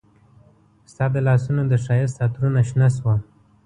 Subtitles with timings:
[0.91, 3.15] ستا د لاسونو د ښایست عطرونه شنه شوه